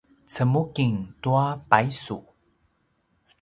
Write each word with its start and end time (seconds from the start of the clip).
cemuking 0.33 0.97
tua 1.21 1.47
paysu 1.69 2.17